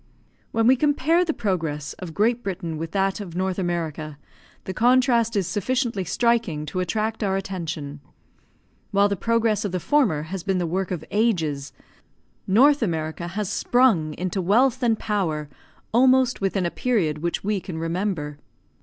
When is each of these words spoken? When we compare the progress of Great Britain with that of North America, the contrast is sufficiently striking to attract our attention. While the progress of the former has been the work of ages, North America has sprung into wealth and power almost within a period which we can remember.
When 0.51 0.65
we 0.65 0.75
compare 0.75 1.23
the 1.23 1.31
progress 1.31 1.93
of 1.99 2.15
Great 2.15 2.41
Britain 2.41 2.79
with 2.79 2.89
that 2.93 3.19
of 3.19 3.35
North 3.35 3.59
America, 3.59 4.17
the 4.63 4.73
contrast 4.73 5.35
is 5.35 5.45
sufficiently 5.45 6.03
striking 6.05 6.65
to 6.65 6.79
attract 6.79 7.21
our 7.23 7.37
attention. 7.37 8.01
While 8.89 9.09
the 9.09 9.15
progress 9.15 9.63
of 9.63 9.71
the 9.71 9.79
former 9.79 10.23
has 10.23 10.41
been 10.41 10.57
the 10.57 10.65
work 10.65 10.89
of 10.89 11.05
ages, 11.11 11.71
North 12.47 12.81
America 12.81 13.27
has 13.27 13.47
sprung 13.51 14.15
into 14.15 14.41
wealth 14.41 14.81
and 14.81 14.97
power 14.97 15.49
almost 15.93 16.41
within 16.41 16.65
a 16.65 16.71
period 16.71 17.19
which 17.19 17.43
we 17.43 17.59
can 17.59 17.77
remember. 17.77 18.39